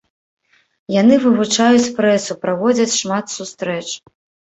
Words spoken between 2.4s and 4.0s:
праводзяць шмат сустрэч.